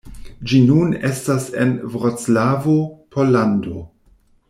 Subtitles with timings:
[0.51, 2.75] Ĝi nun estas en Vroclavo,
[3.17, 3.85] Pollando.